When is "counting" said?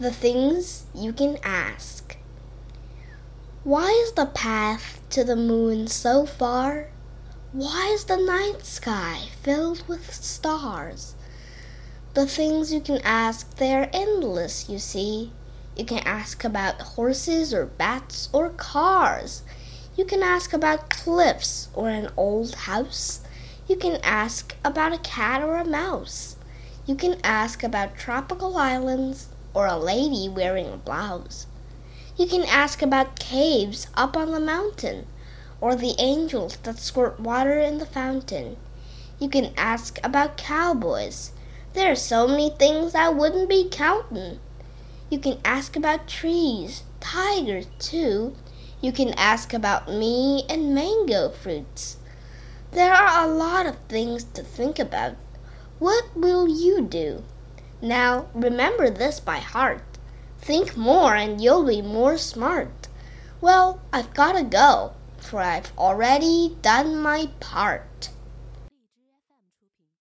43.70-44.40